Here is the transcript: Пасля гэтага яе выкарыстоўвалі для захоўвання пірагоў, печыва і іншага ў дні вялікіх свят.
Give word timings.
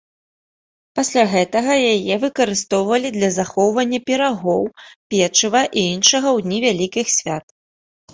Пасля 0.99 1.23
гэтага 1.33 1.73
яе 1.95 2.15
выкарыстоўвалі 2.23 3.07
для 3.17 3.29
захоўвання 3.35 3.99
пірагоў, 4.07 4.63
печыва 5.15 5.61
і 5.67 5.81
іншага 5.93 6.27
ў 6.33 6.47
дні 6.47 6.57
вялікіх 6.65 7.07
свят. 7.19 7.45